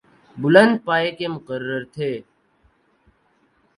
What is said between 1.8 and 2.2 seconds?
تھے۔